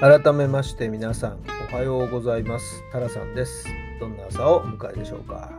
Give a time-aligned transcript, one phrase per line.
[0.00, 1.40] 改めまして皆さん
[1.72, 2.84] おはようございます。
[2.92, 3.66] タラさんです。
[3.98, 5.50] どんな朝をお迎えでしょうか。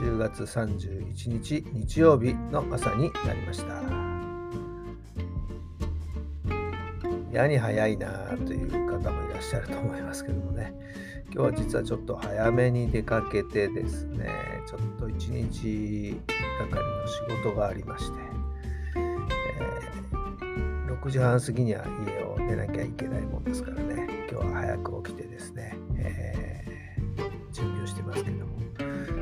[0.00, 3.80] 10月31日日曜日の朝になりました。
[7.30, 8.08] やに早いな
[8.44, 10.72] という方もいらっしゃると思いますけどもね。
[11.32, 14.28] 今日は実はちょっと早めに出かけてですね
[14.66, 16.20] ちょっと一日
[16.58, 18.18] がかりの仕事がありまして、
[18.96, 28.58] えー、6時半過ぎには家を出なきゃいけないもんですからね今日は早く起きてですね、えー、準備をしてますけども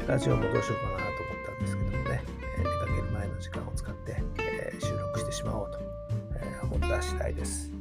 [0.06, 2.22] ラジオもどうしようかなと思ったんですけどもね、
[2.58, 5.78] え出かける前の時間を使って、えー、収録してしまおうと、
[6.36, 7.72] え思った次第です。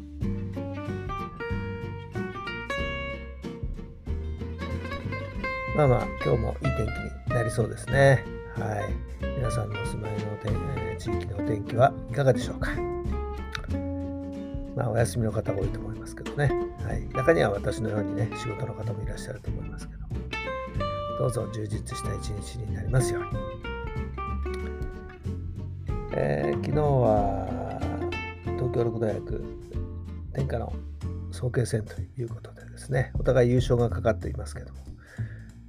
[5.75, 6.87] まあまあ今日もいい天
[7.27, 8.23] 気になりそうですね。
[8.57, 9.27] はい。
[9.37, 12.94] 皆さんのお住まいの天、え地域のお天気はいかがでしょうか。
[14.75, 16.51] まあお休みの方多いと思いますけどね。
[16.83, 17.07] はい。
[17.09, 20.05] 中には私のようにね、仕事の方もいらっしゃると思いますけど。
[21.17, 23.29] どうぞ充実した一日になりますように。
[26.17, 27.47] えー、昨日は
[28.55, 29.43] 東京六大学
[30.33, 30.73] 天下の
[31.31, 34.79] 早慶戦ということでですね、お互い優勝がかかっていますけども、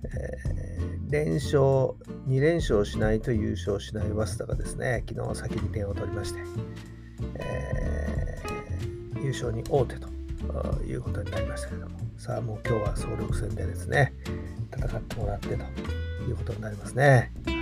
[0.05, 1.95] えー、連勝、
[2.29, 6.41] 2連勝しないと優勝しない早稲田がですね、昨日先に点を取りまして、
[7.37, 7.96] えー、
[9.27, 10.09] 優勝に王手と
[10.85, 14.13] いうことになりましたけども、さあもう今日は総力戦でですね、
[14.73, 17.33] 戦ってもらってということになりますね。
[17.47, 17.57] はい。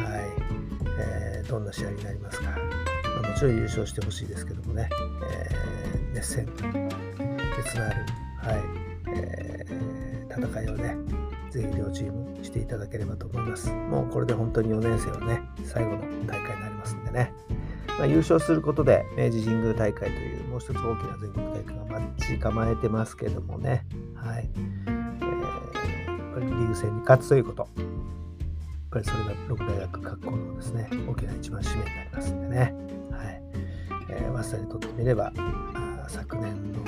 [0.98, 2.50] えー、どんな試合になりますか。
[2.50, 4.88] まあ、もちろん優勝してほしいですけどもね、
[5.30, 8.04] えー、熱戦、熱のある、
[8.36, 8.62] はい、
[9.16, 10.96] えー、戦いをね、
[11.50, 13.70] ぜひ両チームしていただければと思います。
[13.70, 17.32] もうこれで本当に4年生はね、最後の大会になりますんでね。
[17.98, 24.50] まあ、優勝することで明治神宮大会というもう一つ大きな全国大会が待ち構えてますけどもね、はい。
[24.86, 27.68] えー、リーグ戦に勝つということ。
[27.76, 27.86] やっ
[28.90, 32.74] ぱりそれが六大学各校のですね、大きな一番使命になりますんでね。
[33.10, 33.42] はい。
[34.10, 36.80] えー、早稲田にとってみれば、あ昨年の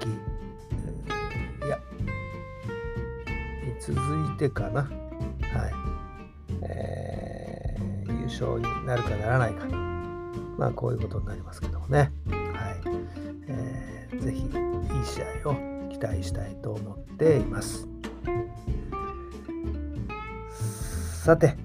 [0.00, 0.08] 秋、
[1.66, 1.78] いや
[3.64, 4.00] に、続
[4.34, 4.82] いてかな。
[4.82, 4.90] はい。
[6.62, 9.91] えー、優勝になるかならないか。
[10.58, 12.12] まあ、こういうことになりますけどもね。
[12.30, 12.80] はい。
[13.48, 14.50] えー、ぜひ、いい
[15.04, 15.54] 試合を
[15.90, 17.88] 期待したいと思っています。
[21.24, 21.56] さて、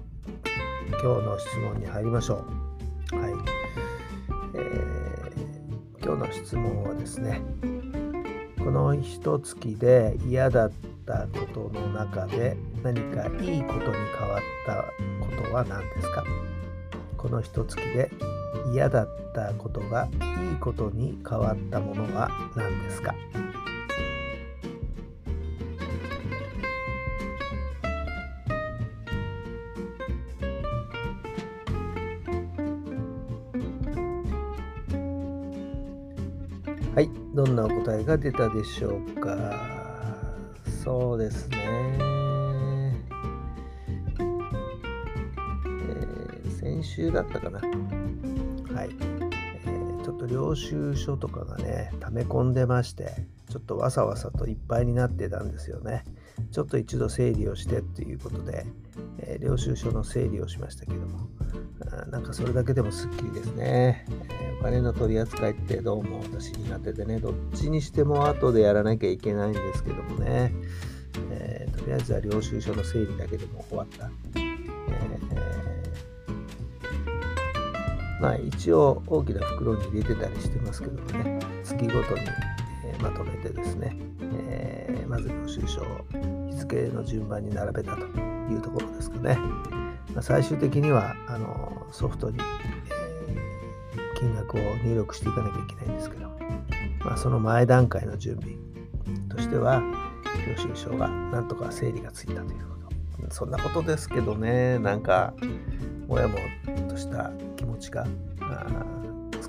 [0.92, 2.46] 今日の質問に入りましょ
[3.12, 3.16] う。
[3.16, 3.34] はい。
[4.56, 7.42] えー、今日の質問はですね、
[8.60, 14.84] この一月で嫌だったったことの中で何かいいことに変わった
[15.22, 16.24] ことは何ですか？
[17.28, 18.10] この一月で
[18.72, 20.08] 嫌だったことが
[20.50, 23.14] いいことに変わったものは何ですか？
[36.96, 39.54] はい、どんなお答えが出たでしょうか？
[40.82, 42.07] そうですね。
[46.98, 47.60] 週だったかな。
[47.60, 53.14] はい、えー、ちょっと領収書とかがね、溜め込んでまして、
[53.52, 56.04] ちょっとわさわさといっぱいになってたんですよね。
[56.52, 58.66] ちょっと一度整理をしてっていうことで、
[59.20, 61.30] えー、領収書の整理をしましたけども、
[62.10, 64.06] なんかそれだけでもすっきりですね。
[64.40, 70.52] えー、お金の取り扱いってどうも私苦手でね、どっちにしても後でやらなきゃいけないんですけどもね、
[71.30, 74.10] えー、とりあえずは領収書の整理だけでも終わった。
[74.34, 75.67] えー、
[78.20, 82.22] まあ一応大きな袋に入れてたりしてますけどもね、月ごとに、
[82.86, 85.86] えまとめてですね、えまず領収書を
[86.50, 89.38] 日付の順番に並べたというところですかね。
[90.14, 96.30] まあ、最終的にはあのソフトに、えー、金額を入力していかなきゃいけないんですけど、
[97.06, 98.56] まあ、その前段階の準備
[99.30, 99.84] としては
[100.48, 102.76] 領収書がなんとか整理がついたというこ
[103.28, 105.34] とそんなことですけどねなんか
[106.08, 106.38] もやも
[106.98, 108.08] とした気持ちが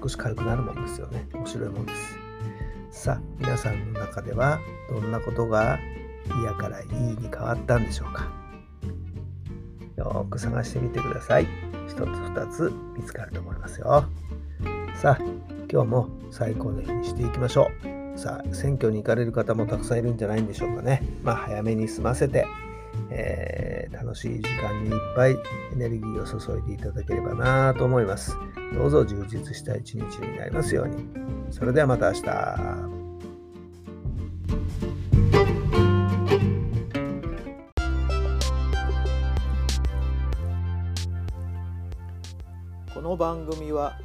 [0.01, 1.27] 少し軽くなるもんですよね。
[1.33, 2.19] 面白いもんです。
[3.03, 4.61] さあ、皆さんの中では
[4.91, 5.79] どんなことが
[6.43, 8.31] 嫌からいいに変わったんでしょうか？
[9.97, 11.47] よく探してみてください。
[11.89, 14.05] 一つ二つ見つかると思いますよ。
[14.95, 15.25] さあ、
[15.73, 17.71] 今日も最高の日にしていきましょ
[18.15, 18.19] う。
[18.19, 21.03] さあ、選挙に行かれる方もたくさんいるんじゃないんでしょうかね。
[21.23, 22.47] まあ、早めに済ませて、
[23.11, 25.33] えー、楽しい時間にいっぱい
[25.73, 28.37] エネルギーを注いでいただければなと思います。
[28.75, 31.07] どうぞ充実した一日になりますように。
[31.51, 32.99] それではまた明日。
[42.95, 43.99] この番組は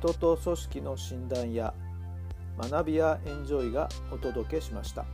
[0.00, 1.72] 人と組織の診断や
[2.58, 5.06] 学びやエンジョイがお届けしました。